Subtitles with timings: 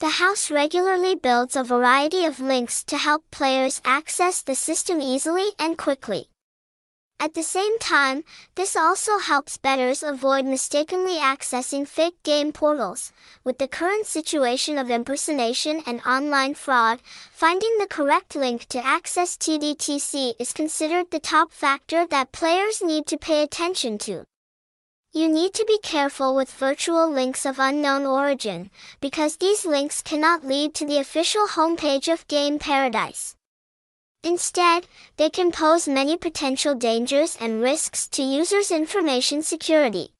[0.00, 5.48] The house regularly builds a variety of links to help players access the system easily
[5.58, 6.28] and quickly.
[7.18, 8.22] At the same time,
[8.54, 13.12] this also helps bettors avoid mistakenly accessing fake game portals.
[13.42, 17.00] With the current situation of impersonation and online fraud,
[17.32, 23.08] finding the correct link to access TDTC is considered the top factor that players need
[23.08, 24.22] to pay attention to.
[25.14, 28.70] You need to be careful with virtual links of unknown origin,
[29.00, 33.34] because these links cannot lead to the official homepage of Game Paradise.
[34.22, 40.12] Instead, they can pose many potential dangers and risks to users' information security.